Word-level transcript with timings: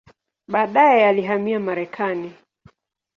Baadaye 0.47 1.07
alihamia 1.07 1.59
Marekani. 1.59 2.33